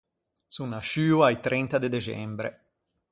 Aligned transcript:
Son 0.55 0.67
nasciuo 0.73 1.19
a-i 1.25 1.37
trenta 1.45 1.77
de 1.83 1.89
dexembre. 1.95 2.49